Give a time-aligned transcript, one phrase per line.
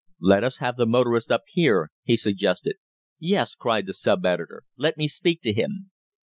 [0.21, 2.77] Let us have the motorist up here," he suggested.
[3.19, 4.63] "Yes," cried the sub editor.
[4.75, 5.91] "Let me speak to him."